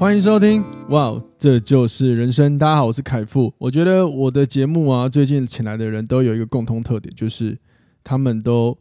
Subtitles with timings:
[0.00, 2.56] 欢迎收听，哇，这就是人生。
[2.56, 3.52] 大家好，我是凯富。
[3.58, 7.58] 我觉得我的节目啊，最近请来的人都有一个共通特点，就是
[8.02, 8.78] 他们都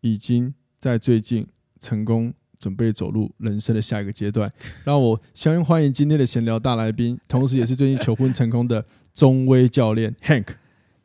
[0.00, 1.46] 已经在最近
[1.78, 4.52] 成功准备走入人生的下一个阶段。
[4.82, 10.48] 让我先欢迎今天的闲聊大来宾，同时也是最近求婚成功的中威教练 Hank。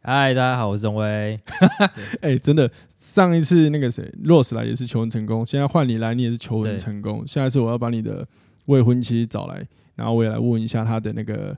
[0.01, 1.39] 嗨，大家好，我是中威。
[2.21, 7.27] 哎，真的，上一次那个谁 Rose 来也是求婚成功，现在换你来，你也是求婚成功。
[7.27, 8.27] 下一次我要把你的。
[8.65, 9.65] 未婚妻找来，
[9.95, 11.55] 然后我也来问一下他的那个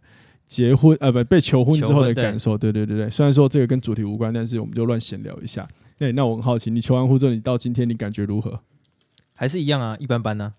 [0.48, 2.58] 结婚呃不被求婚之后的感受。
[2.58, 5.68] 对对对对，虽然说这个跟主题无关，但是我们就乱闲聊一下。
[5.98, 8.60] 那那我很好奇，你求完婚之后，你到今天你感觉如何？
[9.36, 10.54] 还是一样啊，一般般呢、啊，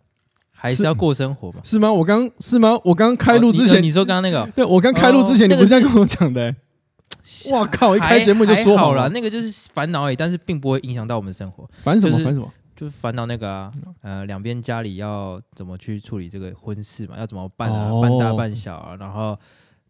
[0.51, 1.61] 还是要过生活吧？
[1.65, 1.93] 是，吗？
[1.93, 2.79] 我刚是吗？
[2.85, 6.57] 我刚开录之前、哦你，你说刚刚那个， 对我刚开录之前，哦、你不是这样跟我讲的、欸？
[7.53, 7.97] 哇靠！
[7.97, 11.69] 一开节目就说好了，那个就是烦恼而已，但是并不会影响到我们的生活。
[11.83, 12.19] 烦什么？
[12.19, 12.53] 烦什么？
[12.77, 13.73] 就烦恼那个啊，
[14.03, 17.17] 呃，两边家里要怎么去处理这个婚事嘛？
[17.19, 17.91] 要怎么办啊？
[17.91, 18.97] 哦、办大办小啊？
[18.99, 19.39] 然后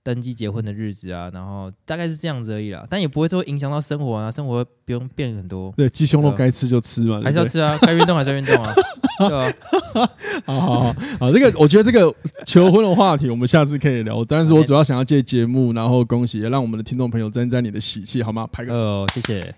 [0.03, 1.31] 登记结婚的日子啊？
[1.33, 2.87] 然后大概是这样子而已啦。
[2.91, 5.73] 但也不会说影响到生活啊，生活不用变很多。
[5.77, 8.75] 对，鸡胸肉该吃就吃嘛，还是要吃啊，该运动还是要运动啊，
[9.19, 10.11] 对吧？
[10.45, 14.23] 好好好，好，这个我觉得这个求婚的话题我们下次可以聊。
[14.25, 18.47] 但是我主要想要借节目，然后恭喜，让我们的听众朋友沾沾你的喜气，好吗？
[18.53, 19.55] 拍个手，哦，谢谢。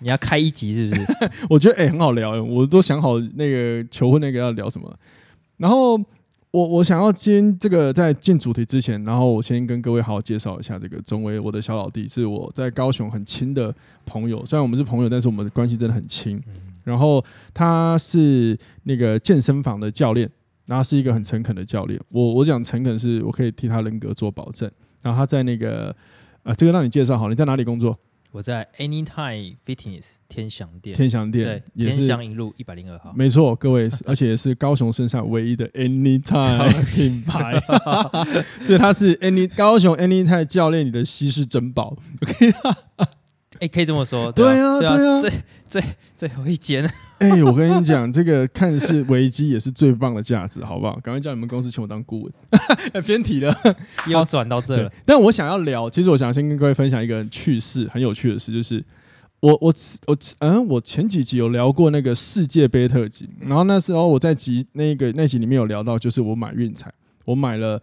[0.00, 1.06] 你要开一集是不是？
[1.50, 4.92] 我觉得哎、欸、很好聊，我都想好那个求婚那个要聊什么。
[5.56, 5.96] 然后
[6.50, 13.74] 我我想要今天这个在进主题之前，然后我先跟各位好好介绍一下这个中威，我的小老弟，是我在高雄很亲的
[14.06, 14.44] 朋友。
[14.46, 16.42] 虽然我们是朋友，但是我们的关系真的很亲。
[16.84, 20.30] 然后他是那个健身房的教练，
[20.64, 22.00] 然后是一个很诚恳的教练。
[22.08, 24.70] 我我讲诚恳是我可以替他人格做保证。
[25.02, 25.94] 然后他在那个
[26.44, 27.98] 呃，这个让你介绍好，你在哪里工作？
[28.30, 37.58] 我在 Anytime Fitness 天祥店，天祥店对，也是天祥一路一百零二号，没错，各位， 而且是高雄身上唯一的 Anytime 品牌，
[38.62, 42.52] 所以他是 Any 高雄 Anytime 教练，你的稀世珍宝，OK。
[43.60, 45.32] 哎、欸，可以这么说， 对啊，对啊，对啊最
[45.68, 45.82] 最
[46.16, 46.84] 最后一间。
[47.18, 50.94] 哎、欸，我跟你讲，这个看似危机，也是最棒的价值，好不好？
[51.00, 52.32] 赶快叫你们公司请我当顾问。
[53.02, 53.52] 偏题了，
[54.06, 54.92] 又转到这了。
[55.04, 58.80] 但我想要聊，其实我想先跟各位分享一个趣事，很有趣的事，就是
[59.40, 59.74] 我我
[60.06, 66.92] 我嗯，我前几集有聊过那个世界杯特辑，然后那时候我在集那个那集里面有聊到，就是我买运彩，
[67.24, 67.82] 我买了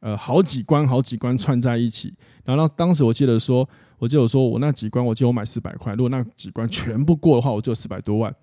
[0.00, 2.12] 呃好几关好几关串在一起，
[2.44, 3.68] 然后当时我记得说。
[4.02, 5.94] 我就有说，我那几关，我记得我买四百块。
[5.94, 8.34] 如果那几关全部过的话，我就有四百多万。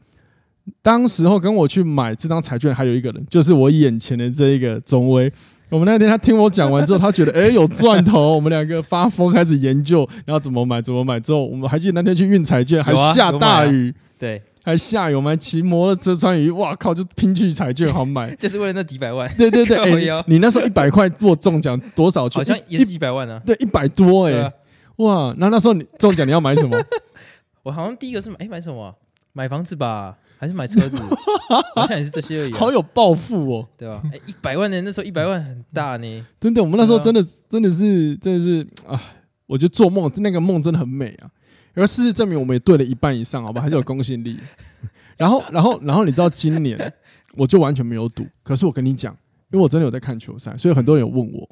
[0.82, 5.30] 当时候跟我去买这张彩券还有一个人，就是我眼前的这一个中威。
[5.68, 11.20] 我们那天他听我讲完之后，他觉得哎、欸、有赚头，我们两个发疯开始研究，然后怎么买怎么买。
[11.20, 19.30] 之后我们还记得那天去运彩券，还下大雨，对，还下雨，我们还骑摩托车穿雨，哇靠，就拼去彩券好买， 就是为了那几百万。
[19.38, 19.76] 对对对，
[20.10, 22.40] 欸、你那时候一百块如果中奖多少钱？
[22.40, 23.42] 好像也是几百万呢、啊。
[23.46, 24.54] 对，一百多哎、欸。
[25.00, 26.78] 哇，那那时候你中奖你要买什么？
[27.64, 28.96] 我好像第一个是买，哎、欸，买什么？
[29.34, 30.98] 买房子吧，还是买车子？
[31.76, 32.58] 好像也是这些而已、啊。
[32.58, 34.02] 好有抱负哦，对吧？
[34.06, 36.26] 哎、欸，一百万呢那时候一百万很大呢。
[36.40, 39.02] 真的，我们那时候真的真的是真的是啊，
[39.46, 41.32] 我觉得做梦那个梦真的很美啊。
[41.76, 44.38] 而事实证明，我们也对了一半以上，好吧，还是有公信力。
[45.16, 46.94] 然后，然后，然后你知道今年
[47.36, 49.14] 我就完全没有赌，可是我跟你讲，
[49.52, 51.50] 因为我真的有在看球赛，所以很多人有问我，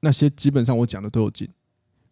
[0.00, 1.46] 那些基本上我讲的都有进。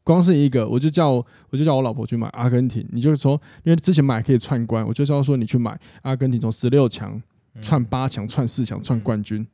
[0.05, 2.87] 光是一个，我就叫我就叫我老婆去买阿根廷。
[2.93, 7.21] 你就说，因为之前买可以串关，我就叫说你去买阿根廷，从十六强
[7.63, 9.47] 串八强，串四强，串冠军。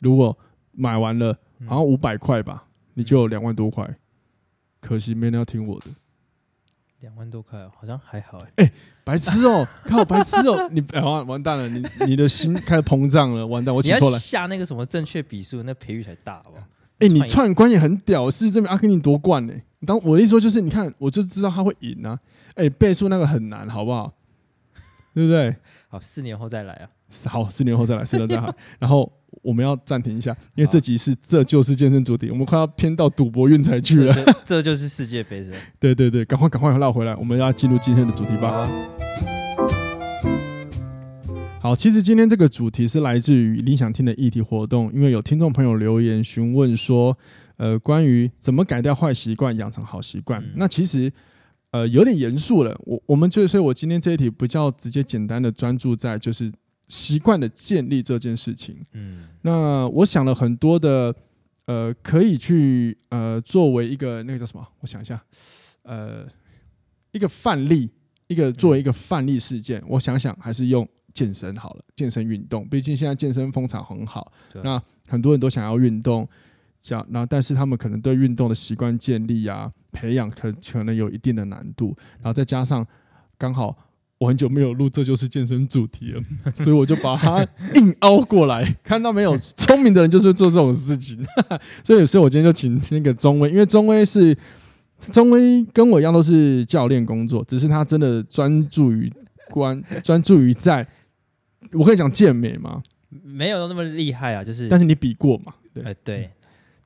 [0.00, 0.36] 如果
[0.72, 2.64] 买完了，好像五百块吧，
[2.94, 3.96] 你就有两万多块。
[4.80, 5.86] 可惜没人要听我的。
[7.00, 8.64] 两万多块，好像还好哎。
[8.64, 8.72] 哎，
[9.04, 14.18] 白痴哦， 靠，白痴哦，你哎完完蛋了，你你的心开始膨胀了，完蛋，我起错了。
[14.18, 16.68] 下那个什么正确比数，那赔率才大吧？
[17.00, 19.52] 哎，你串关也很屌，是证明阿根廷夺冠呢。
[19.84, 22.18] 当我的意思说就是，你看，我就知道他会赢啊！
[22.54, 24.14] 哎，倍数那个很难，好不好？
[25.12, 25.56] 对不对？
[25.88, 26.88] 好，四年后再来啊！
[27.26, 28.54] 好，四年后再来，四年后再来。
[28.78, 29.12] 然后
[29.42, 34.14] 我们要暂停一下，因为这集是这就是健身主题，我们快要偏到赌博运彩去了。
[34.46, 35.58] 这就是世界杯是吧？
[35.80, 38.70] 对对对，赶快赶快绕回来，我们要进入今天的主题吧。
[41.60, 47.18] 好，其实今天这个主题是来自于理想听的议题活动，因为有听众朋友留言询问说。
[47.56, 50.42] 呃，关于怎么改掉坏习惯，养成好习惯。
[50.42, 51.12] 嗯、那其实
[51.70, 52.78] 呃有点严肃了。
[52.84, 56.52] 我我们就所以，我今天这一题比较直接简单的专注在就是
[56.88, 58.84] 习惯的建立这件事情。
[58.92, 61.14] 嗯，那我想了很多的
[61.66, 64.66] 呃，可以去呃作为一个那个叫什么？
[64.80, 65.22] 我想一下，
[65.82, 66.26] 呃，
[67.12, 67.90] 一个范例，
[68.26, 69.80] 一个作为一个范例事件。
[69.80, 70.88] 嗯、我想想，还是用。
[71.14, 74.32] 健身好了，健身运动，毕竟现在健身风潮很好，
[74.64, 76.26] 那很多人都想要运动，
[76.82, 82.84] 这样，那但是他们可能对运动的习惯建立啊、培养，可可能有一定的难度，然后再加上
[83.38, 83.76] 刚好
[84.18, 86.22] 我很久没有录，这就是健身主题了，
[86.54, 87.46] 所以我就把它
[87.76, 89.38] 硬凹过来，看到没有？
[89.38, 91.24] 聪明的人就是做这种事情，
[91.84, 94.36] 所以所以我今天就请那个中威，因为中威是
[95.10, 99.12] 中威跟我一样都是教练工作，只是他真的专注于
[99.50, 100.86] 关 专注于在。
[101.72, 102.82] 我可以讲健美吗？
[103.24, 104.68] 没有那么厉害啊，就是。
[104.68, 105.54] 但是你比过嘛？
[105.72, 106.30] 对，欸、对，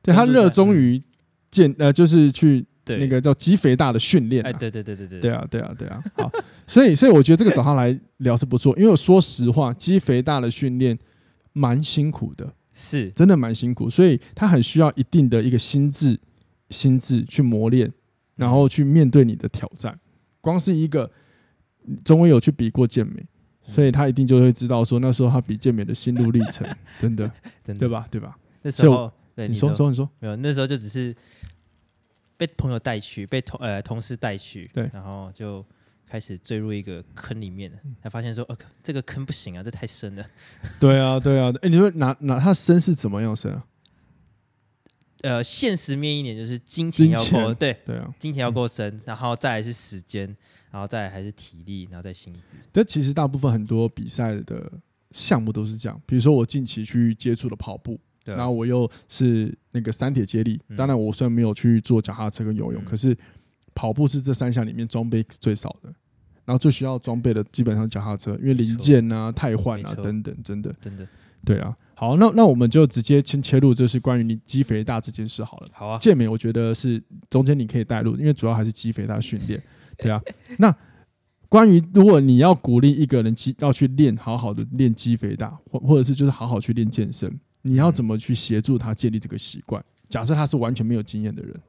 [0.07, 1.03] 对他热衷于
[1.51, 4.43] 健，呃，就是去那个叫肌肥大的训练。
[4.45, 6.03] 哎，对对对对对，对啊，对啊，对啊。
[6.15, 6.31] 好，
[6.67, 10.97] 所以所以我觉得这个找他来聊是不错，因为我说实话，肌肥大的训练
[11.53, 16.19] 蛮辛苦的，是真的蛮辛苦，所以他很需要一定的一个心智，
[16.71, 17.93] 心智去磨练，
[18.37, 19.99] 然后去面对你的挑战。
[20.41, 21.11] 光是一个，
[22.05, 23.25] 中威有去比过健美。
[23.69, 26.65] 所以他一定就会知道说，那时候他比健美的心路历程，
[27.01, 27.29] 真的，
[27.65, 28.07] 真的对吧？
[28.09, 28.39] 对吧？
[28.63, 31.15] 那时候，对你说说你说，没有，那时候就只是
[32.37, 35.65] 被朋友带去，被同呃同事带去，对，然后就
[36.09, 40.27] 开始坠入一个坑里面了，才发现说，呃，这个坑不行啊，这太深了。
[40.81, 43.65] 对啊，对啊，哎，你说哪哪他深是怎么样深啊？
[45.21, 50.37] 呃，现实面一点就是金钱要够，对对啊，金钱要够深，然后再来是时间。
[50.69, 52.55] 然后再来还是体力，然后再薪资。
[52.71, 54.71] 但其实大部分很多比赛的
[55.11, 55.99] 项目都是这样。
[56.05, 57.99] 比如说我近期去接触的跑步，对
[58.35, 60.61] 然后我又是那个三铁接力。
[60.69, 63.17] 嗯、当然我虽然没有去做脚踏车跟游泳，嗯、可是
[63.75, 65.93] 跑步是这三项里面装备最少的。
[66.45, 71.05] 然后最需要装备的基本上脚踏车，因为零件啊、汰换啊等等，真的真的
[71.45, 71.77] 对啊。
[71.95, 75.69] 好，那那我们就直接先切入，就是关于你肌肥大这件事好了。
[75.73, 79.61] 好啊，健美我觉得是中间你可以带入，因为主要还是肌肥大训练。
[79.99, 80.23] 对啊，
[80.59, 80.73] 那
[81.49, 87.29] 关于如果你要鼓励一个人肌要去练，好好的练肌肥大，或或者是就是好好去练健身，
[87.67, 89.85] 你要怎么去协助他建立这个习惯？
[90.09, 91.61] 假设他是完全没有经验的人，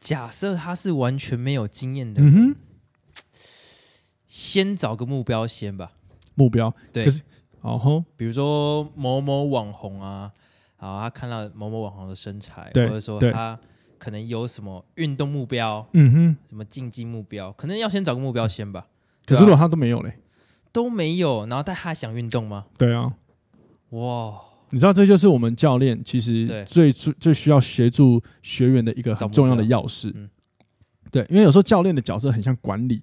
[0.00, 2.56] 假设他是完全没有经验的人，嗯，
[4.26, 5.92] 先找个目标先吧。
[6.34, 7.22] 目标对，可是
[7.60, 10.32] 哦吼，比如说某某网红啊，
[10.78, 13.58] 然后他看到某某网红的身材，或者说他。
[14.00, 18.86] 可能有什么运动目标，嗯哼，什么竞技目标，可能要先找个目标先吧。
[19.26, 20.16] 可是如果他都没有嘞，
[20.72, 22.64] 都没有，然后但他想运动吗？
[22.78, 23.12] 对啊，
[23.90, 24.40] 哇，
[24.70, 30.12] 你知道这就是我们教练其实最最最需要协助学员的一个很重要的钥匙。
[30.14, 30.28] 嗯，
[31.10, 33.00] 对，因为有时候教练的角色很像管理，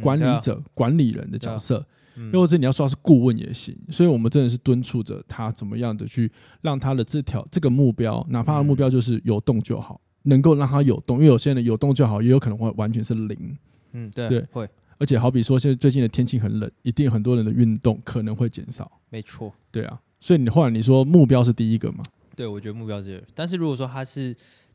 [0.00, 1.86] 管理者、管理人的角色。
[2.30, 6.30] 又或者你要说他是顾问也行，所以我们真的是敦促着他怎么样的去
[6.60, 13.56] 让他的这条这个目标，哪怕他的目标就是有动就好，能够让他有动，因为有些人有动就好，也有可能会完全是零。
[13.92, 14.68] 嗯，对，对，会。
[15.02, 18.88] 而且好比说，现在最近的天气很冷，一定很多人的运动可能会减少。
[19.10, 20.00] 没错，对啊。
[20.20, 22.04] 所以你后来你说目标是第一个嘛？
[22.36, 23.20] 对，我觉得目标是。
[23.34, 24.32] 但是如果说他是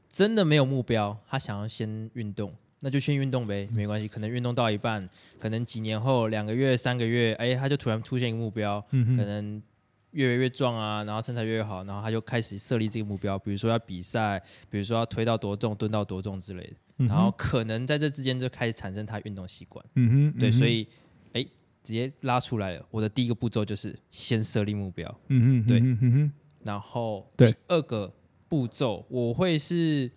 [0.10, 2.54] 真的没有目标，他想要先运动。
[2.82, 4.06] 那就先运动呗，没关系。
[4.06, 5.10] 可能运动到一半，
[5.40, 9.64] 可能几年后，两个月、三个月，哎，他就突然出现一个目标，嗯、可能
[10.12, 16.74] 越来越壮啊，然后身材越，越好，然后他就开始设立这个目标，比如说要比赛，比如说要推到多重、蹲到多重之类的。
[16.98, 19.84] 嗯、然后可能在这之间就开始产生他运动习惯。
[19.96, 20.88] 嗯哼，对，所以
[21.34, 21.44] 哎，
[21.84, 22.86] 直接拉出来了。
[22.92, 25.20] 我的第一个步骤就是先设立目标。
[25.28, 26.32] 嗯哼，对，嗯哼，
[26.64, 28.14] 然后第二个
[28.48, 30.12] 步骤我会是。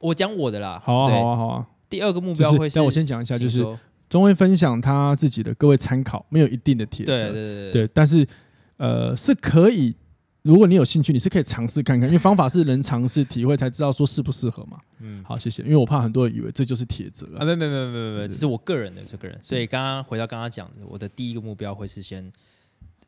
[0.00, 1.66] 我讲我的啦，好啊，好啊，好啊。
[1.90, 3.66] 第二个目标会是，但我先讲一下，就是
[4.08, 8.24] 中威分享他自己的各位参考，没有一定的铁则，对对对，但是
[8.76, 9.96] 呃是可以，
[10.42, 14.80] 如果你有兴趣，你是可以尝试看看，因为方法是人尝试体会才知道说适不适合嘛。
[15.00, 19.38] 嗯，好，谢谢，因为我怕很多人以为这就是铁则啊，没没没没没，这是我个人的，这个人。
[19.42, 22.32] 所以刚刚回到刚刚讲的，我的第一个目标会是先，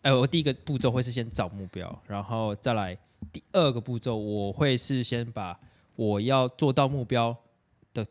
[0.03, 2.97] 哎，我第一个步骤会是先找目标，然后再来
[3.33, 5.59] 第二个步骤，我会是先把。
[5.97, 7.37] 我要做到目标
[7.93, 8.07] 的，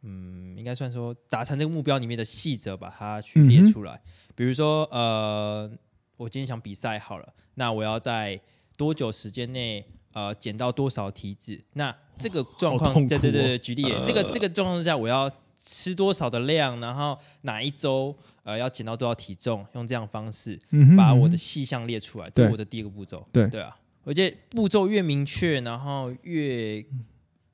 [0.00, 3.92] 嗯，应该算说达成这个目标里面的细则，把它去列出来。
[3.92, 5.70] 嗯、比如说，呃，
[6.20, 8.38] 我今天想比赛好了，那我要在
[8.76, 11.58] 多久时间内，呃，减到多少体脂？
[11.72, 19.64] 那这个状况，哦、对对对，举例，呃、这个这个状况之下，我要吃多少的量，然后哪一周，呃，要减到多少体重？
[19.72, 20.60] 用这样方式
[20.94, 23.24] 把我的细项列出来，这是我的第一个步骤。
[23.32, 23.74] 对对啊。
[24.04, 26.84] 我觉得步骤越明确，然后越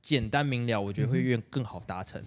[0.03, 2.21] 简单明了，我觉得会越更好达成。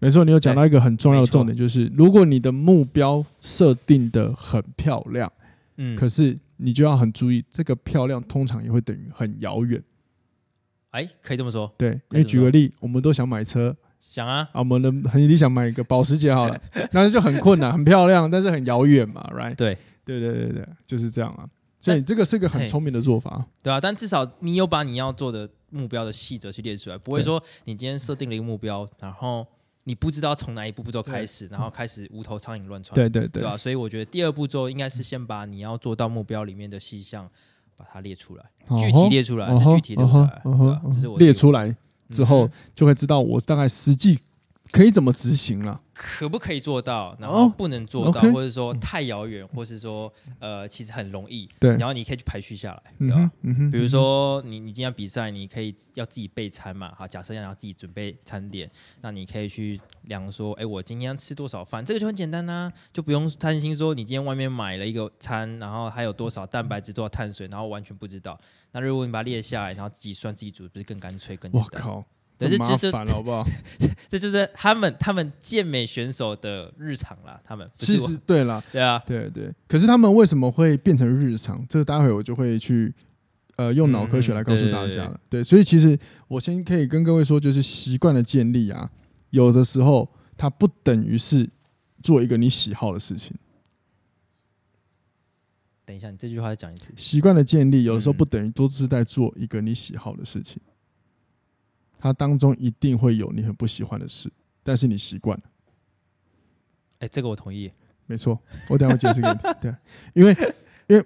[0.00, 5.32] 没错，你有讲到一个很重要的重点，就是如果你的目标设定的很漂亮，
[5.76, 9.82] 嗯，可是你就要很注意，这个漂亮通常也会等于很遥远。
[10.90, 16.60] 哎，可以这么说，对，因为举个例，我们都想买车，想啊，啊，我们的很理想买一个保时捷好了，
[16.92, 19.56] 但是就很困难，很漂亮，但是很遥远嘛，right？
[19.56, 21.48] 对，对对对对，就是这样啊。
[21.80, 23.80] 所以这个是个很聪明的做法，对啊。
[23.80, 29.46] 但至少你有把你要做的目标的细则去列出来，不会说你今天设定了一个目标，然后
[29.84, 32.94] 你不知道从哪一步步骤开始，然后开始无头苍蝇乱窜。
[32.94, 33.56] 对对对，对啊。
[33.56, 37.30] 所以我觉得第二步骤应该是先把你要做到目标里面的细项
[37.76, 38.44] 把它列出来，
[38.78, 40.42] 具体列出来，是具体列出来，
[40.92, 41.76] 这是我列出来
[42.10, 44.18] 之后就会知道我大概实际。
[44.74, 45.80] 可以怎么执行了？
[45.92, 47.16] 可不可以做到？
[47.20, 51.48] 然后不能做到，或者说太遥远，或是说呃，其实很容易。
[51.60, 53.30] 对，然后你可以去排序下来，对吧？
[53.70, 56.92] 比如说你你今天比赛，你可以要自己备餐嘛。
[56.98, 58.68] 好，假设要要自己准备餐点，
[59.00, 61.84] 那你可以去量说，哎，我今天要吃多少饭？
[61.84, 68.36] 这个就很简单呐，就不用担心说你今天外面买了一个餐，然后还有多少蛋白质、多少碳水，然后完全不知道。
[68.72, 71.62] 那如果你把它列下来，然后自己算自己煮，不是更干脆更简单？
[71.62, 72.04] 我靠！
[72.58, 73.46] 麻烦了，好不好？
[74.08, 77.40] 这就是他们他们健美选手的日常啦。
[77.44, 79.52] 他们其实对啦，对啊，对对。
[79.66, 81.64] 可是他们为什么会变成日常？
[81.68, 82.92] 这个待会我就会去
[83.56, 85.12] 呃用脑科学来告诉大家了。
[85.12, 85.98] 嗯、对，所以其实
[86.28, 88.90] 我先可以跟各位说，就是习惯的建立啊，
[89.30, 91.48] 有的时候它不等于是
[92.02, 93.32] 做一个你喜好的事情。
[95.86, 96.86] 等一下，你这句话再讲一次。
[96.96, 100.60] 习惯的建立有的时候不等于都是在做一个你喜好的事情。
[102.04, 104.30] 它当中一定会有你很不喜欢的事，
[104.62, 105.44] 但是你习惯了。
[106.98, 107.72] 哎，这个我同意，
[108.04, 108.38] 没错。
[108.68, 109.54] 我等下会解释给你。
[109.58, 109.74] 对，
[110.12, 110.36] 因为
[110.86, 111.02] 因为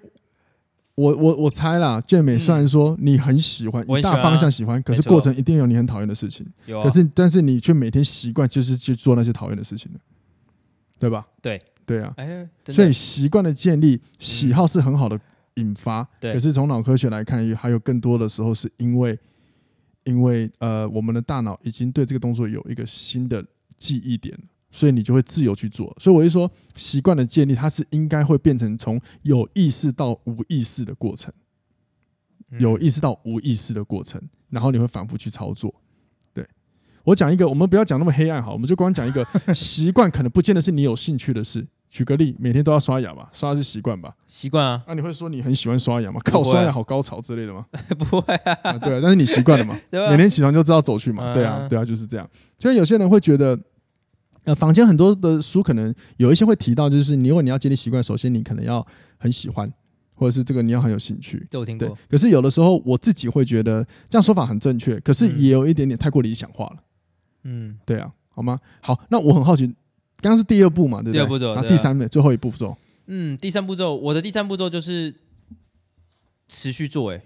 [0.95, 6.45] 我我我猜啦，健美虽然说你很喜欢，一大方向喜欢，可是过程一定有你很讨厌的事情。
[6.65, 9.89] 有，可是但是你却每天习惯就是去做那些讨厌的事情，
[10.99, 11.25] 对吧？
[11.41, 12.13] 对对啊。
[12.67, 15.17] 所以习惯的建立，喜好是很好的
[15.53, 16.05] 引发。
[16.19, 16.33] 对。
[16.33, 19.17] 可是从脑科学来看，还有更多的时候是因为。
[20.09, 23.45] 因为呃，我们的大脑已经对这个动作有一个新的
[23.77, 24.35] 记忆点，
[24.71, 25.95] 所以你就会自由去做。
[25.99, 31.31] 所以我就说，习惯的建立，它是应该会变成从有意识到无意识的过程，
[32.57, 35.75] 有意识到无意识的过程，然后你会反复去操作。
[36.33, 36.43] 对，
[37.03, 39.23] 我讲一个，我们不要讲那么黑暗好，我们就光讲一个
[39.53, 41.67] 习惯，可能不见得是你有兴趣的事。
[41.89, 43.29] 举个例，每天都要刷牙吧？
[43.33, 44.15] 刷牙是习惯吧？
[44.27, 44.83] 习惯啊。
[44.85, 46.21] 那、啊、你会说你很喜欢刷牙吗？
[46.23, 47.65] 靠，刷牙好高潮之类的吗？
[47.97, 48.77] 不会啊，啊。
[48.77, 49.75] 对啊，但是你习惯了嘛？
[50.11, 51.33] 每天起床就知道走去嘛？
[51.33, 52.29] 对啊，对啊，就是这样。
[52.59, 53.59] 所以有些人会觉得，
[54.43, 58.85] 呃，房间很多的书可能有一些会提到，就是你如果你要建立习惯，首先你可能要
[59.17, 59.71] 很喜欢，
[60.13, 61.47] 或者是这个你要很有兴趣。
[61.49, 61.97] 这我听过。
[62.07, 66.75] 可是有的时候我自己会觉得这样说法很正确，可是也有一点点太过理想化了。
[67.45, 68.59] 嗯，对啊，好吗？
[68.79, 69.73] 好，那我很好奇。
[70.21, 71.13] 刚刚是第二步嘛，对不对？
[71.13, 72.75] 第二步骤，然后第三步，最后一步骤。
[73.07, 75.13] 嗯，第三步骤，我的第三步骤就是
[76.47, 77.21] 持续做，哎，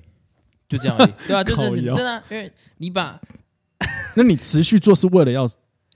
[0.70, 3.20] 就这样而已， 对啊，就是真的，因为你把，
[4.16, 5.48] 那你持续做是为了要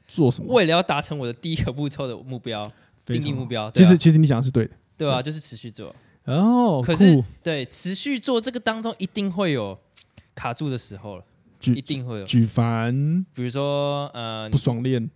[0.08, 0.54] 做什么？
[0.54, 2.72] 为了要达成我的第一个步骤的目标，
[3.06, 3.72] 定义目标。
[3.72, 5.96] 其实，其实你讲的是对的，对啊，就是持续做。
[6.25, 9.80] 哦，可是对持续做这个当中，一定会有
[10.36, 11.24] 卡住的时候了，
[11.63, 15.10] 一定会有举凡，比如说呃，不爽练。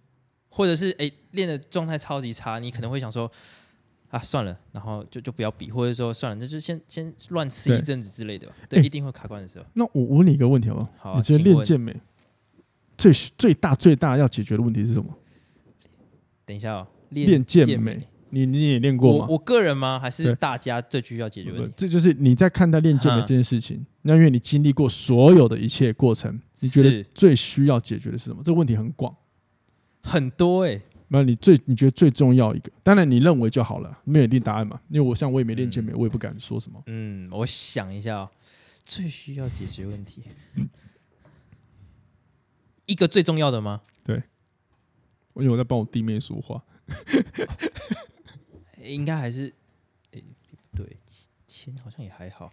[0.53, 3.31] 或者是哎，练的状态超级差，你可能会想说
[4.09, 8.53] 啊，算了，然后就就不要比，或者说算了，那就先先乱吃一阵子之类的吧。
[8.67, 9.65] 对，对，一定会卡关的时候。
[9.73, 10.91] 那我问你一个问题好不好？
[10.97, 11.95] 好啊，你觉得练健美
[12.97, 15.09] 最最大最大要解决的问题是什么？
[16.45, 19.25] 等一下哦，练健美，你你也练过吗？
[19.29, 19.97] 我我个人吗？
[19.97, 21.73] 还是大家最需要解决问题？
[21.77, 28.41] 这就是你在看待练健美这件事情，那因为你经历过所有的一切过程，你觉得最需要解决的是什么？
[28.43, 29.15] 这个问题很广。
[30.03, 32.71] 很多哎、欸，那你最你觉得最重要一个？
[32.83, 34.79] 当然你认为就好了，没有一定答案嘛。
[34.89, 36.81] 因为我像我也没练健美，我也不敢说什么。
[36.87, 38.29] 嗯，我想一下、哦，
[38.83, 40.23] 最需要解决问题，
[42.85, 43.81] 一个最重要的吗？
[44.03, 44.15] 对，
[45.35, 46.61] 因为我在帮我弟妹说话，
[48.83, 49.47] 应该还是，
[50.11, 50.23] 哎、欸，
[50.75, 50.97] 对，
[51.47, 52.51] 钱好像也还好。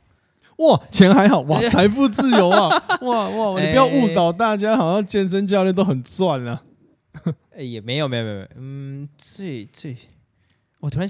[0.59, 2.69] 哇，钱还好哇，财富自由啊！
[3.03, 6.65] 哇哇，你不要误导大家，好像健身教练都很赚啊。
[7.53, 9.97] 哎， 也没有，没有，没有，嗯，最最，
[10.81, 11.09] 我突然，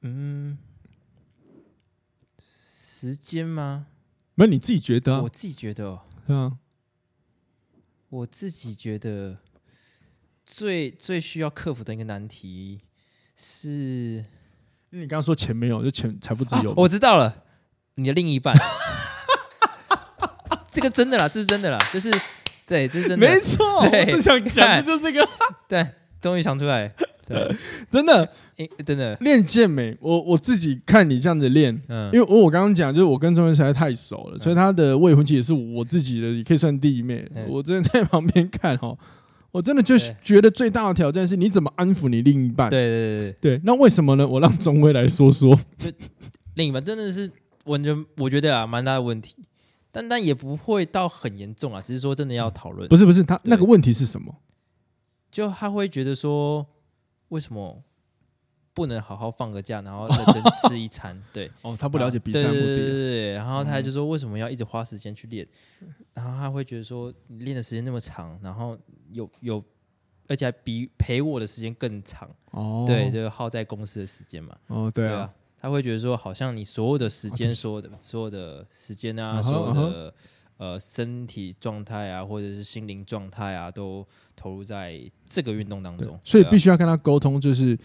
[0.00, 0.58] 嗯，
[2.78, 3.86] 时间吗？
[4.34, 5.22] 没有，你自己觉得、啊？
[5.22, 6.58] 我自己觉得、哦，嗯，
[8.08, 9.38] 我自己觉得
[10.44, 12.80] 最最需要克服的一个难题
[13.36, 13.68] 是，
[14.90, 16.74] 因为你刚刚说钱没有，就钱财富自由、啊。
[16.78, 17.44] 我知道了，
[17.94, 18.56] 你的另一半。
[20.72, 22.08] 这个真的啦，这是真的啦，就是
[22.70, 23.58] 对，这是真的，没错，
[23.90, 25.28] 对我是想讲的就是这个，
[25.66, 25.84] 对，
[26.20, 26.86] 终于想出来，
[27.26, 27.36] 对，
[27.90, 28.30] 真的，
[28.86, 29.16] 真的。
[29.16, 38.96] 练健美，我我自己看你这样子练，嗯，因为我我刚刚讲就是我跟钟文实在太熟了，所以他的未婚妻也是我自己的，也可以算弟妹，我真的在旁边看哈。
[39.50, 42.70] 我真的就觉得最大的挑战是，你怎么安抚你另一半？
[42.70, 44.24] 对对对对，那为什么呢？
[44.24, 45.58] 我让钟威来说说。
[46.54, 47.28] 另一半真的是，
[47.64, 49.34] 我觉得我觉得啊，蛮大的问题，
[49.92, 52.88] 但但也不会到很严重啊，只是说真的要讨论。
[52.88, 54.36] 不是不是，他那个问题是什么？
[55.30, 56.66] 就他会觉得说，
[57.28, 57.82] 为什么？
[58.72, 61.20] 不能好好放个假，然后认真 吃一餐。
[61.32, 62.60] 对，哦，他不了解比赛目的。
[62.60, 65.46] 对对对，然后他就说，为什么要一直花时间去练？
[66.14, 68.78] 然后他会觉得说，练的时间那么长，然后
[69.12, 69.62] 有有，
[70.28, 72.30] 而且还比陪我的时间更长。
[72.52, 74.56] 哦，对，就耗在公司的时间嘛。
[74.68, 75.30] 哦，对啊。
[75.60, 80.14] 他会觉得说，好像你所有的时间，所有的所有的时间啊，所有的
[80.56, 86.18] 呃身体状态啊，或者是心灵状态啊，都投入在这个运动当中。
[86.24, 87.78] 所以必须要跟他沟通，就是。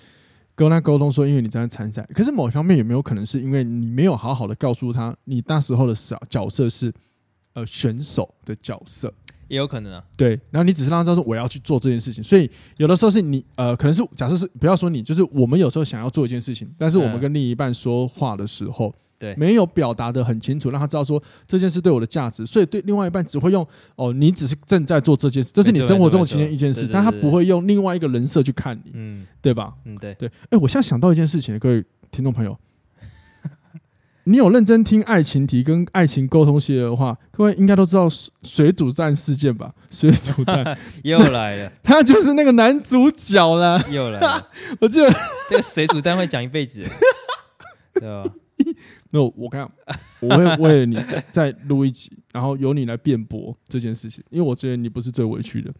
[0.58, 6.94] 跟他沟通说，因为你正在参赛，可是某方面有没有可能是因为你没有好好的告诉他，你那时候的角角色是
[7.52, 9.14] 呃选手的角色，
[9.48, 10.04] 也有可能啊。
[10.18, 18.94] 对，然后你只是让他知道说我要去做这件事情，所以有的时候是你呃，可能是假设是不要说你，就是我们有时候想要做一件事情，但是我们跟另一半说话的时候。
[19.18, 29.74] 对，没有表达的很清楚，让他知道说这件事对我的价值，所以对另外一半只会用哦，你只是正在做这件事，这是你生活中的其中一件事，但他不会用另外一个人设去看你，嗯，对吧？
[29.86, 30.30] 嗯，对对。
[30.50, 32.60] 哎，我现在想到一件事情，各位听众朋友，
[34.28, 38.08] 你有认真听爱情题跟爱情沟通系列的话，各位应该都知道
[38.44, 39.74] 水煮蛋事件吧？
[39.90, 44.50] 水煮蛋 又来了， 他就是那个男主角了，又来了。
[44.82, 45.10] 我记得
[45.50, 46.84] 这个水煮蛋会讲一辈子，
[47.94, 48.24] 对吧？
[49.12, 49.70] 没有，我看
[50.22, 50.98] 我会为了你
[51.30, 55.72] 再录一集，然后由你来辩驳这件事情，因为我觉得你不是最委屈的，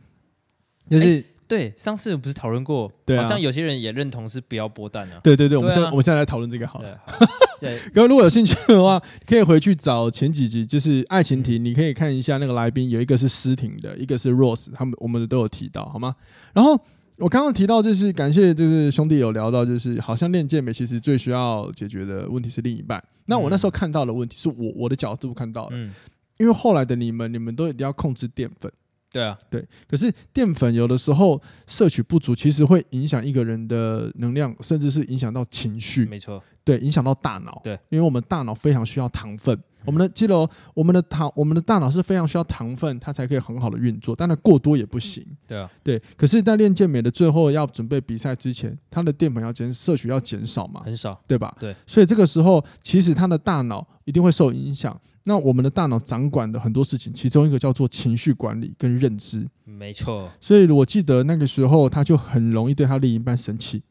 [0.88, 7.00] 就是、欸、对上次不是讨论过，对、啊，好像有些人也认同是不要播蛋啊，对对对，我们现在、啊、我们现在来讨论这个好了。
[7.62, 16.16] 对，各位如果有兴趣的话，可以回去找前几集，就是爱情题，你可以看一下那个来宾，有一个是诗婷的，一个是 Rose，他们我们都有提到，好吗？
[16.54, 16.80] 然后。
[17.18, 23.02] 我刚刚提到，就是感谢，就是兄弟有聊到，就是好像练健美其实最需要解决的问题是另一半。
[23.28, 25.94] 那我那时候看到的问题是我我的角度看到的，嗯，
[26.40, 28.70] 因为后来的你们，你们都一定要控制淀粉，
[29.16, 29.66] 对啊，对。
[29.88, 39.58] 可是淀粉有的时候摄取不足，其实会影响一个人的能量，甚至是影响到情绪，没错，对，影响到大脑，对，因为我们大脑非常需要糖分。
[39.86, 45.26] 我们的记得，我们的糖，我们的大脑是非常需要糖分，它才可以很好的运作，但是过多也不行。
[45.48, 46.02] 对啊，对。
[46.18, 50.82] 可是，在练健美的最后要准备比赛之前，它的淀粉要减摄取要减少嘛？
[50.84, 51.56] 很少，对吧？
[51.60, 51.76] 对。
[51.86, 55.00] 所以这个时候，其实他的大脑一定会受影响。
[55.28, 59.48] 那我们的大脑掌管的很多事情，其中一个叫做情绪管理跟认知。
[59.64, 60.30] 没错。
[60.40, 63.82] 所以我记得那个时候，他就很容易对他另一半生气，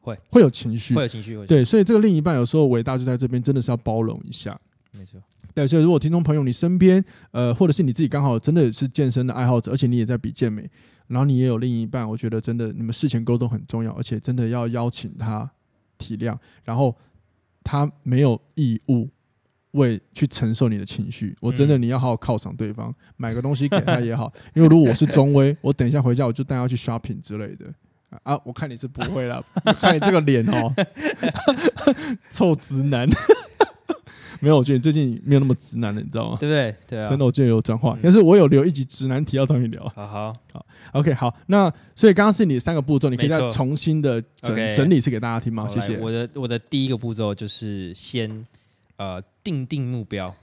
[0.00, 1.44] 会会有情绪，会有情绪。
[1.46, 4.56] 对，所以这个另一半有时候伟大就在这边，真的是要包容一下。
[4.92, 5.20] 没错。
[5.54, 10.68] 对，所以如果听众朋友你身边，呃，或者是你自己刚好真的是健身的爱好者，而且你也在比健美，
[11.06, 15.48] 然后你也有另一半，我觉得真的你们事前沟通很重要，而且真的要邀请他
[15.96, 16.96] 体谅，然后
[17.62, 19.08] 他没有义务
[19.72, 27.72] 为去承受你的情绪，我真的你要好好犒赏对方，买个东西给他也好，因为如果我是中威，我等一下回家我就带他去 shopping 之类的。
[28.22, 29.44] 啊，我看你是不会了，
[29.80, 30.72] 看你这个脸哦，
[32.30, 33.08] 臭直男。
[34.44, 36.36] 没有，我觉得你最近没有那么直男了，你知道吗？
[36.38, 36.74] 对不对？
[36.86, 39.82] 对啊，真的，我最近有转化，但是我有留一集直男题要找你聊。
[39.96, 45.66] 好好好，OK，好，那所以刚刚是你的三个步骤，你可以再重新的整整理一次给大家听吗？
[45.66, 45.98] 谢谢。
[45.98, 48.46] 我的我的第一个步骤就是先
[48.96, 50.34] 呃定定目标，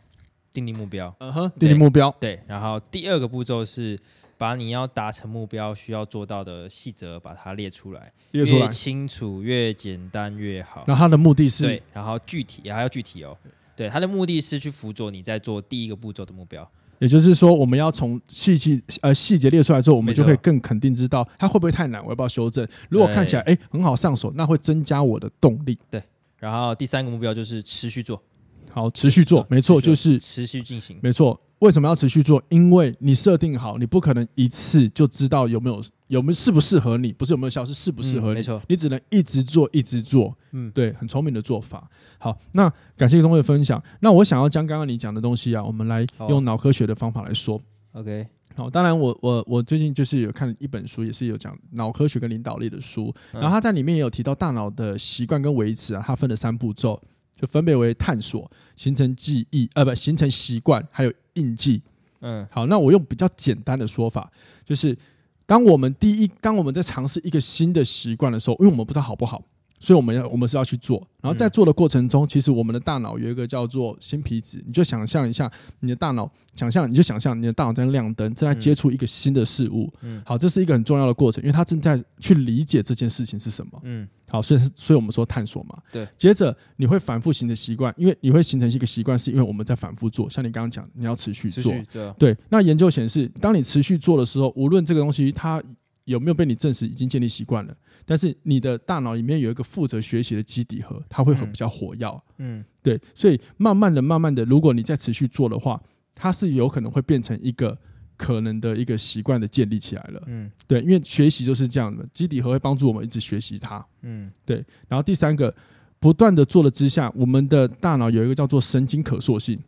[0.52, 2.40] 定定目标，嗯哼，定定目标，对。
[2.48, 4.00] 然后第二个步骤是
[4.38, 10.84] 把你要达成目标需要做到的细则把它列出来，列出来，越清楚越简单越好。
[10.88, 13.38] 然后它的目的是，对，然后具体也还要具体哦。
[13.82, 22.64] 对，他的目的是去辅佐你在做第一个步骤的目标，也就是说，我们要从细细呃细节列出来之后，我们就可以更肯定知道它会不会太难，我要不要修正？
[22.90, 25.76] 如果看起来哎很好上手，那会增加我的动力。
[25.90, 26.00] 对，
[26.38, 28.22] 然后第三个目标就是持续做，
[28.70, 31.42] 好，持续做，没错，就是持续进行，没错。
[31.62, 32.42] 为什么要持续做？
[32.50, 38.36] 因为你设定好，你不可能一次就知道有没有有没有适不适合你，不是有没有效，是适不适合你。
[38.36, 40.36] 没错，你只能一直做，一直做。
[40.54, 41.88] 嗯，对，很聪明的做法。
[42.18, 43.82] 好，那感谢钟威的分享。
[44.00, 47.62] 那我想要将刚刚你讲的东西啊，我们来用脑科学的方法来说。
[47.92, 57.00] OK，好，当然我我我最近就是有看一本书，也是有讲脑科学跟领导力的书，然后他在里面也有提到大脑的习惯跟维持啊，它分了三步骤。
[57.40, 61.82] 就分别为探索、形成记忆，呃，不，形成习惯，还有印记。
[62.20, 64.32] 嗯，好，那我用比较简单的说法，
[64.64, 64.98] 就是
[65.46, 69.44] 当我们第一，当我们在尝试一个新的习惯的时候，因为我们不知道好不好。
[69.82, 79.92] 所以我们要，我们是要去做，然后在做的过程中，其实我们的大脑有一个叫做新皮质，你就想象一下，你的大脑，想象你就想象你的大脑在亮灯，正在接触一个新的事物。
[80.02, 83.82] 嗯，好，这是一个很重要的过程，因为它正在去理解这件事情是什么。
[83.82, 85.76] 嗯，好，所以所以我们说探索嘛。
[85.92, 86.08] 对。
[86.16, 90.30] 接着你会反复形成习惯，因为你会形成一个习惯，是因为我们在反复做。
[90.30, 91.74] 像你刚刚讲，你要持续做。
[92.20, 92.38] 对。
[92.50, 95.60] 那研究显示，当你持续做的时候，无论这个东西它
[96.06, 97.76] 有没有被你证实已经建立习惯了。
[98.06, 102.22] 但是你的大脑里面有一个负责学习的基底核，它会很比较活跃。
[102.38, 105.82] 嗯，对，所以慢慢的、慢慢的，如果你再持续做的话，
[106.16, 107.78] 它是有可能会变成一个
[108.18, 110.22] 可能的一个习惯的建立起来了。
[110.28, 113.86] 嗯，对，因为学习就是这样的，基底核会帮助我们一直学习它。
[114.02, 114.64] 嗯，对。
[114.88, 115.54] 然后第三个，
[116.00, 119.60] 不断的做了之下，我们的大脑有一个叫做神经可塑性。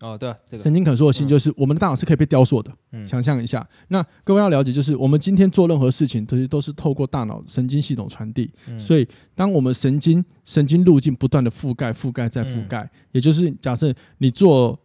[0.00, 2.72] 哦，对、啊，这个神经可塑性就是我们的大脑是可以被雕塑的。
[2.92, 8.48] 嗯，想象一下，那各位要了解，就是我们今天做任何事情，其实都是透过大脑神经系统传递。
[8.68, 14.78] 嗯，所以，当我们神经神经路径不断的覆盖、覆盖再覆盖，嗯，也就是假设你做，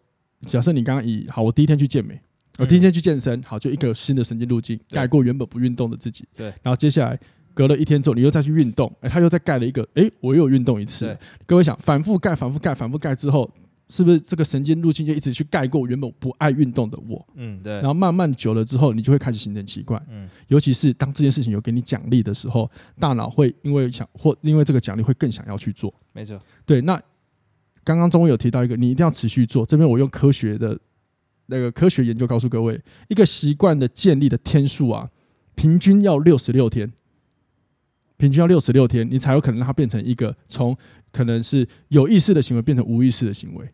[0.48, 2.20] 假设你刚刚以好，我第一天去健美，
[2.58, 6.26] 我第一天去健身，好，就一个新的神经路径盖过原本不运动的自己。
[6.36, 7.20] 对，然后接下来
[7.54, 11.16] 隔了一天之后，你又再去运动，哎，他又再盖了一个，哎，我又运动一次。
[11.46, 13.48] 各位想，反复盖、反复盖、反复盖之后。
[13.94, 17.24] 是不是这个神经路径就一直去盖过原本不爱运动的我？
[17.36, 17.74] 嗯，对。
[17.74, 20.04] 然后慢慢久了之后，你就会开始形成习惯。
[20.10, 22.68] 嗯，尤其是当这件事情有给你奖励的时候，
[23.00, 25.94] 大脑会因为想或因为这个奖励会更想要去做。
[26.12, 26.42] 没错。
[26.66, 27.00] 对，那
[27.84, 29.64] 刚刚中医有提到一个，你一定要持续做。
[29.64, 30.76] 这边我用科学的
[31.46, 35.12] 那个科学研究告诉各位，一个习惯的建立的天数啊，
[35.54, 36.92] 平均要六十六天。
[38.18, 40.76] 平均要六十六天，你才有可能让它变成一个从
[41.12, 43.70] 可能是有意识的行为变成无意识的行为。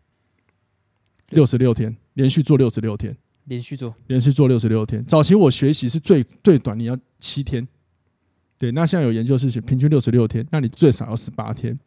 [1.30, 5.02] 六十六天，连续做六十六天，连续做，连续做六十六天。
[5.02, 7.66] 早期我学习是最最短，你要七天。
[8.58, 11.78] 对，那现在有研究是写平均六十六天，那你最少要十八天，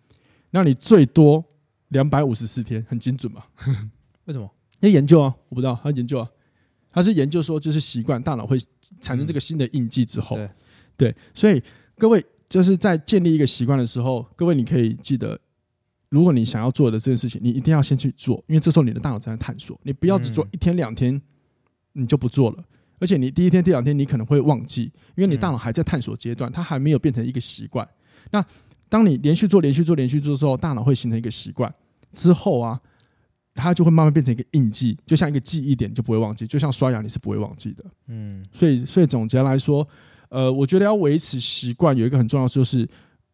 [0.51, 1.43] 那你最多
[1.89, 3.43] 两百五十四天，很精准嘛？
[4.25, 4.49] 为什么？
[4.79, 6.27] 因为研究啊，我不知道，他研究啊，
[6.91, 8.57] 他是研究说就是习惯，大脑会
[8.99, 10.49] 产生这个新的印记之后，嗯、
[10.97, 11.61] 对，对，所以
[11.97, 15.39] 各位就是在建立一个习惯的时候，各位你可以记得。
[16.13, 19.75] 如果你想要做的这件事情，你一定要先去做，因为这时候你的大脑在探索。
[19.81, 21.19] 你不要只做一天两天，
[21.93, 22.63] 你就不做了。
[22.99, 24.83] 而且你第一天、第两天，你可能会忘记，
[25.15, 27.87] 因为你大脑还在探索阶段，它还没有变成一个习惯。
[28.29, 28.45] 那
[28.89, 31.73] 当你连续做、连续做、连续做的时候，大脑会形成一个习惯
[32.11, 32.79] 之后啊，
[33.55, 36.45] 它就会慢慢变成一个印记，就像一个记忆点，你就不会忘记。
[36.45, 37.83] 就像刷牙，你是不会忘记的。
[38.05, 39.87] 嗯，所以，所以总结来说，
[40.29, 42.87] 呃，我觉得要维持习惯有一个很重要就是。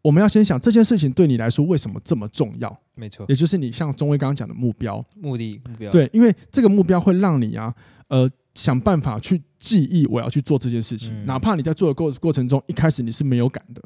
[0.10, 2.76] 我们要先想这件事情对你来说为什么这么重要？
[2.95, 5.91] 没错，也就是你像中威刚刚讲的目标、目的、目标。
[5.91, 7.72] 对，因为这个目标会让你啊，
[8.08, 13.84] 呃，想办法去记忆我要去做这件事情，哪怕你在做的过过程中一开始你是没有感的，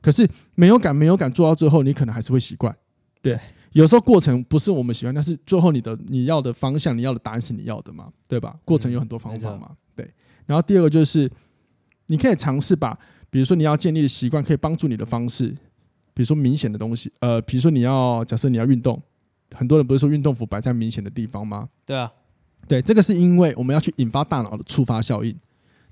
[0.00, 2.72] 可是没有感、没有感做到最后，你可能还是会习惯。
[3.20, 3.36] 对，
[3.72, 8.12] 有时候过程不是我们喜欢，但是最后你的你要的方向、你要的答案是你要的嘛？
[8.28, 8.56] 对吧？
[8.64, 9.72] 过程有很多方法嘛。
[9.96, 10.08] 对。
[10.46, 11.28] 然后第二个就是，
[12.06, 12.96] 你可以尝试把。
[13.34, 15.48] 比如说你要建立的习惯可以帮助你的方式，
[16.14, 19.02] 比如说明显的东西，呃，比如说你要假设你要运动，
[19.52, 21.68] 很多人不是说运动服摆在明显的地方吗？
[21.84, 22.12] 对啊，
[22.68, 25.36] 对，这个是因为我们要去引发大脑的触发效应，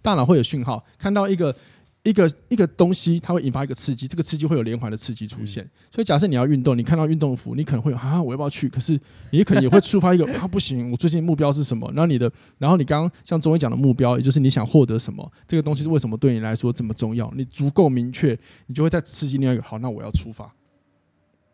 [0.01, 1.57] 大脑会有讯号，看到一个。
[2.05, 5.63] 一个一个东西，它会引发一个刺激，这个刺激会有连环的刺激出现。
[5.91, 8.69] 所以，假设你要运动，你看到运动服，你可能会有啊，我要不要去？
[8.69, 8.99] 可是，
[9.31, 11.87] 你可能也会触发一个 啊，不行，我最近目标是什么？
[11.95, 17.33] 然后你的，然后你刚刚像中医讲的目标，也就是你想获得什么，这个东西是为什么对你来说这么重要？
[17.37, 18.37] 你足够明确，
[18.67, 19.63] 你就会再刺激另外一个。
[19.63, 20.53] 好，那我要出发。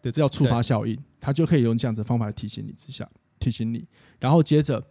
[0.00, 3.06] 对，这叫触发效应，它就可以用这样子的方法来提醒你之下，
[3.38, 3.84] 提醒你，
[4.18, 4.82] 然后接着。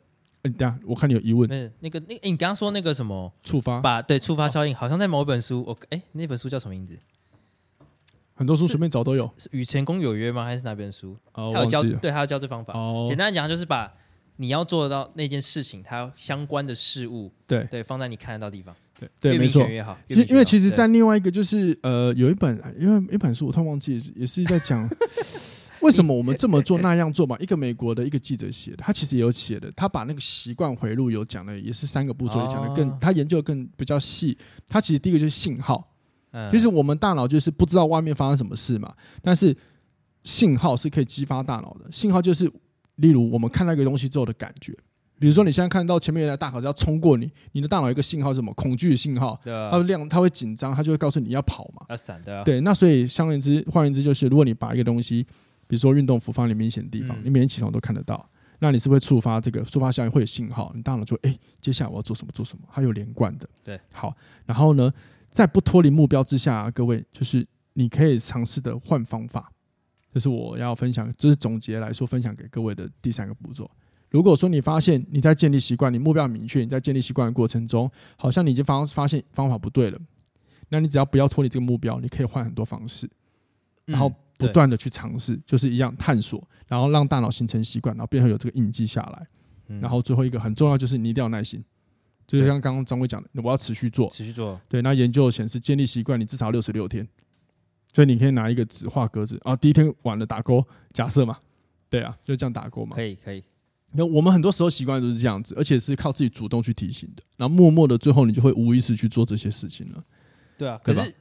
[0.50, 1.50] 等下，我看你有疑问。
[1.80, 3.82] 那个，那你刚刚说那个什么触发？
[3.82, 6.98] 把对触发效应，好像在某本书，我哎，那本书叫什么名字？
[8.34, 9.30] 很多书随便找都有。
[9.38, 10.46] 是《与成功有约》吗？
[10.46, 11.18] 还是哪本书？
[11.34, 12.74] 哦，他有教，对，他要教这方法。
[13.08, 13.92] 简单讲，就是把
[14.36, 18.76] 你要做到那件事情，它相关的事物，对对，放在你看得到地方。
[19.00, 19.98] 对对，没错，越好。
[20.08, 24.88] 因因为其实，在另外一个就是呃，有一本，因为一本书我突然忘记，也是在讲。
[25.82, 27.38] 为什么我们这么做那样做嘛？
[27.40, 34.38] 一个美国的一个记者写的，他其实也有写的，他把那个习惯回路有讲的，也是三个步骤，也讲的更，他研究的更比较细。
[34.68, 35.94] 他其实第一个就是信号，
[36.52, 39.56] 其实我们大脑就是不知道外面发生什么事嘛，但是
[40.24, 41.92] 信号是可以激发大脑的。
[41.92, 42.52] 信号就是，
[42.96, 44.76] 例如我们看到一个东西之后的感觉，
[45.20, 48.54] 比如说你现在看到前面有台大卡车要冲过你，你的大脑一个信号是什么？
[48.54, 52.44] 恐惧的信号，它会亮，它会紧张，它就会告诉你要跑嘛，要闪的。
[52.44, 55.26] 对，那所以相言之，换言之就是，如果你把一个东西
[55.68, 58.30] 比如说运动服放你明显的地方，你每天起床都看得到。
[58.60, 60.72] 那你是不会触发这个触发效应会有信号？
[60.74, 63.48] 你大脑就哎、欸，接下来我要做什么做什么，它有连贯的。
[63.64, 64.92] 对，好，然后呢，
[65.30, 69.52] 在不脱离目标之下、啊，各位就是你可以尝试的换方法。
[70.12, 73.70] 这是我要分享，这是总结来说分享给各位的第三个步骤。
[74.10, 80.00] 如果说你发现你在建立习惯，你目标很明确，你在建立习惯的过程中，好像你已经发发现方法不对了，
[80.70, 83.08] 那你只要不要脱离这个目标，你可以换很多方式，
[83.86, 89.28] 然后不断的去尝试，就是一样探索，然后让大脑形成习惯，然后变成有这个印记下来。
[89.82, 91.62] 然后最后一个很重要就是你一定要耐心，
[92.26, 94.58] 就是像刚刚张伟讲的，我要持续做，持续做。
[94.70, 97.06] 对，那研究显示建立习惯你至少六十六天，
[97.94, 101.38] 所以你可以拿一个纸画格子啊，第一天晚了打勾，假设嘛，
[101.90, 103.44] 对啊，就这样打勾嘛，可以可以。
[103.92, 110.04] 那我们很多时候习惯都是这样子，而且是靠自己主动去提醒的，然后默默的最后你就会无意识去做这些事情了。
[110.58, 111.14] 对啊，可是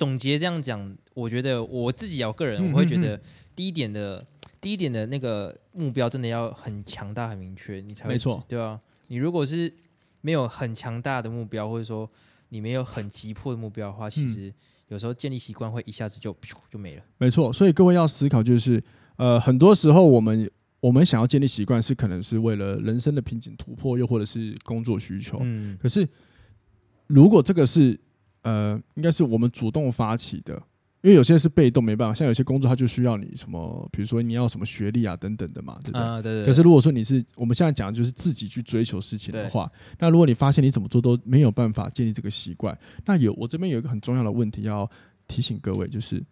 [0.00, 3.20] 总结这样讲，我觉得我自己啊，个人我会觉得
[3.54, 4.26] 第一点的，
[4.58, 8.80] 第一点的那个目标真的要很强大、很明确，你才会没错，对啊。
[9.08, 9.70] 你如果是
[10.22, 12.10] 没有很强大的目标，或者说
[12.48, 14.50] 你没有很急迫的目标的话，其实
[14.88, 16.34] 有时候建立习惯会一下子就
[16.70, 17.02] 就没了。
[17.18, 18.82] 没错，所以各位要思考，就是
[19.16, 20.50] 呃，很多时候我们。
[20.80, 25.36] 我们想要建立习惯，是可能是为了人生的瓶颈突破，又或者是工作需求。
[25.42, 26.08] 嗯，可是
[27.06, 28.00] 如果这个是
[28.42, 30.54] 呃，应该是我们主动发起的，
[31.02, 32.14] 因为有些是被动，没办法。
[32.14, 36.00] 像有些工作，它就需要你什么，比如说你要什么学历啊等等的嘛，对不对？
[36.00, 36.44] 啊，对对。
[36.44, 44.90] 可是如果说你是我们现在讲的就是自己去追求事情的话，那如果你发现你怎么做都没有办法建立这个习惯，那有我这边有一个很重要的问题要
[45.28, 46.22] 提醒各位，就是。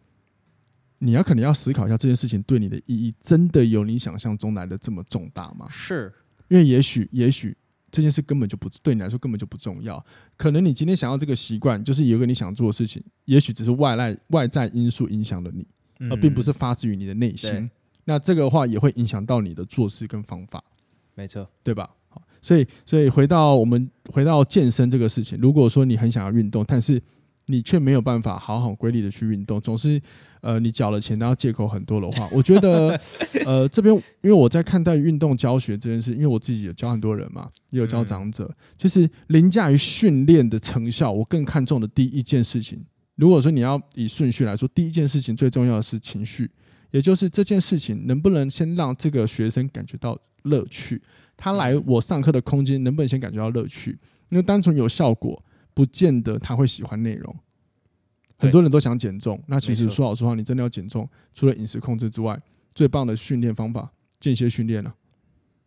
[1.01, 5.69] 你要可能要思考一下这件事情对你的意义，真的有你想象中来的这么重大吗？
[5.71, 6.13] 是，
[6.49, 7.57] 因为也许也许
[7.91, 10.05] 这件事根本就不对你来说根本就不重要。
[10.37, 15.67] 可能你今天想要这个习惯，就是有一个你想做的事情，也许只是外来外在因素影响了你，
[16.11, 17.71] 而并不是发自于你的内心。
[18.05, 20.65] 那这个话也会影响到你的做事跟方法，
[21.15, 21.91] 没错，对吧？
[22.09, 27.03] 好，所以所以回到我们回到健身这个事情，如果说你很想要运动，但是
[27.51, 29.99] 你却没有办法好好规律的去运动，总是
[30.43, 32.99] 呃你缴了钱然后借口很多的话， 我觉得
[33.47, 42.85] 呃这边因为我在看待运动教学这件事，因为我自己有教很多人嘛，也有教长者，就是凌驾于训练的成效，我更看重的第一件事情。
[43.17, 46.51] 如果说你要以顺序来说，第一件事情最重要的是情绪，
[46.91, 51.01] 也就是这件事情能不能先让这个学生感觉到乐趣，
[51.37, 53.99] 他来我上课的空间能不能先感觉到乐趣？
[54.29, 55.43] 因为单纯有效果。
[55.79, 57.37] 不见得他会喜欢内容，
[58.37, 59.41] 很多人都想减重。
[59.47, 62.37] 那其实说老实话，你真的要减重，除了饮食控制之外，
[62.75, 64.93] 最棒的训练方法间歇训练了，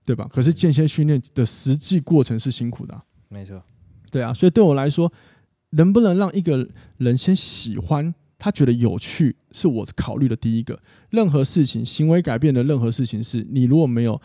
[0.03, 0.27] 对吧？
[0.29, 3.63] 可是间歇训练的实际过程是辛苦的，没错，
[4.11, 4.33] 对啊。
[4.33, 5.13] 所以对我来说，
[5.69, 10.77] 能不能让一个人先喜欢，他觉得有趣，是我考虑的第一个。
[11.09, 14.21] 任何事情，行为改变的任何事情，是你如果没有。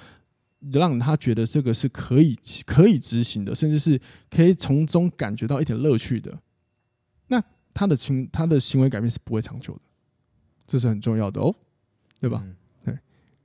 [0.73, 6.40] 让他觉得这个是可以可以执行的，甚至是可以从中感觉到一点乐趣的，
[7.29, 7.42] 那
[7.75, 9.83] 他的情他的行为改变是不会长久的，
[10.66, 11.55] 这是很重要的哦，
[12.21, 12.40] 对吧？
[12.45, 12.99] 嗯、对，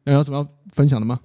[0.05, 1.19] 那有什么要分享的吗？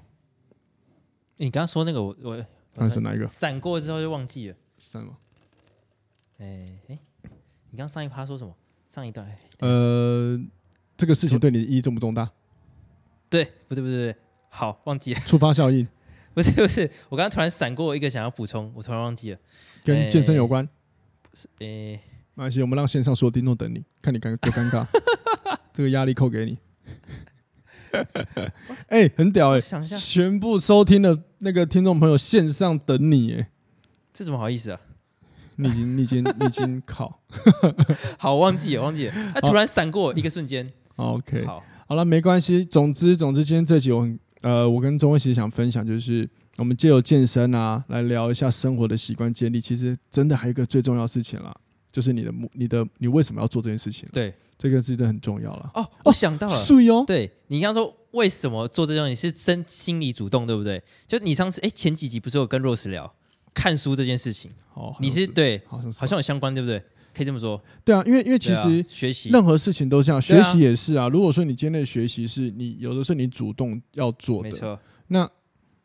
[1.36, 2.44] 你刚刚说那个我我
[2.74, 3.28] 刚是哪一个？
[3.28, 5.16] 闪过之后就忘记了，什么。
[6.38, 6.98] 哎哎，
[7.70, 8.54] 你刚上一趴说什么？
[8.88, 9.26] 上一段？
[9.60, 10.38] 呃，
[10.96, 12.30] 这个事情对你的意义重不重大？
[13.28, 14.16] 对，不对不对不对。
[14.48, 15.20] 好，忘记了。
[15.26, 15.86] 触发效应，
[16.34, 19.38] 不是不是，我刚刚突然闪过一个想要补充，我突然忘记了，
[19.84, 20.66] 跟健身有关，
[21.22, 22.00] 不是，诶，
[22.34, 24.86] 没关系，我们让线上所有听众等你，看你尴多尴尬，
[25.72, 26.58] 这个压力扣给你，
[28.88, 33.50] 哎、欸，很屌哎、欸，全部收听的那个听众朋友线上等你哎，
[34.12, 34.80] 这怎么好意思啊？
[35.56, 37.20] 你已经 你已经你已经考，
[38.18, 44.18] 好，我忘记了忘记了，他突然闪过一个瞬间，OK，好，好了，没关系，总之总之，今天这集我很。
[44.46, 49.60] 呃，我跟中威其实想分享，就是我们借由健身啊，来聊一下生活的习惯建立。
[49.60, 51.52] 其实真的还有一个最重要的事情啦，
[51.90, 54.08] 就是你的目、你的、你为什么要做这件事情？
[54.12, 55.68] 对，这个是真的很重要了。
[55.74, 57.02] 哦，我想到了，是哦。
[57.04, 60.80] 对，你刚刚说为什么做这种，你是真心理主动，对不对？
[61.08, 63.12] 就你上次哎，前几集不是有跟 Rose 聊
[63.52, 64.52] 看书这件事情？
[64.74, 66.80] 哦，你是对，好像好像有相关，对不对？
[67.16, 71.08] 可以这么说，对啊，因为因为其实学习任何事情都这样，学习也是啊。
[71.08, 75.26] 如果说你今天的学习是你有的是你主动要做的，没错，那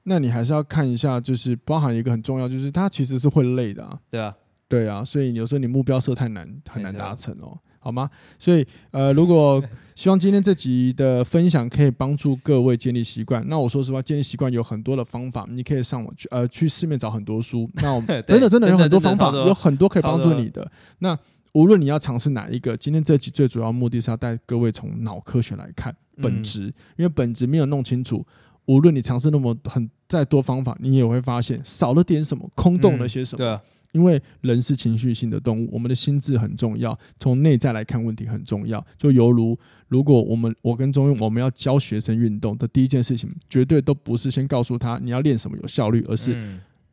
[0.03, 3.97] 那你还是要看一下，就是包含一个很重要，就是它其实是会累的啊。
[4.09, 4.35] 对啊，
[4.67, 7.57] 对啊，所以有时候你目标设太难，很难达成哦。
[7.83, 8.09] 好吗？
[8.37, 9.61] 所以呃，如果
[9.95, 17.69] 希望今天这集的分享可以帮助各位建立习惯，那我说实话，建立习惯有很多的方法，你可以上网去呃去市面找很多书。
[17.81, 20.71] 那我们真的真的有很多方法，有很多可以帮助你的。
[20.99, 21.17] 那
[21.53, 26.65] 无论你要尝试哪一个，今天这集最主要目的是要带各位从脑科学来看本质，
[26.97, 28.25] 因为本质没有弄清楚，
[28.65, 33.37] 无论你尝试那么很再多方法，你也会发现少了点什么，空洞了些什么。
[33.37, 33.61] 对啊，
[33.91, 38.85] 因为人是情绪性的动物，我们的心智很重要，从内在来看问题很重要。
[38.97, 46.37] 就犹如如果我们我跟中庸，我们要教学生运动的第一件事情，绝对都不是先告诉他你要练什么有效率，而是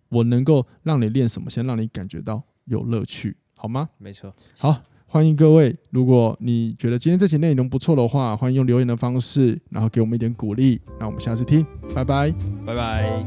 [0.09, 3.89] 我能够让你练什么，先让你感觉到有乐趣，好吗？
[3.99, 4.83] 没错，好。
[5.11, 10.79] 欢迎各位，如果你觉得今天这期内容不错的话，欢迎用留言的方式，然后给我们一点鼓励。
[11.01, 12.31] 那我们下次听，拜拜，
[12.67, 13.25] 拜拜。